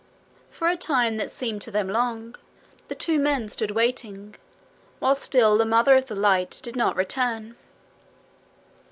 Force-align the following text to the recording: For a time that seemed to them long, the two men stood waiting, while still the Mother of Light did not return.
For 0.49 0.67
a 0.67 0.75
time 0.75 1.17
that 1.17 1.29
seemed 1.29 1.61
to 1.61 1.69
them 1.69 1.87
long, 1.87 2.35
the 2.87 2.95
two 2.95 3.19
men 3.19 3.49
stood 3.49 3.69
waiting, 3.69 4.33
while 4.97 5.13
still 5.13 5.59
the 5.59 5.63
Mother 5.63 5.93
of 5.93 6.09
Light 6.09 6.59
did 6.63 6.75
not 6.75 6.95
return. 6.95 7.55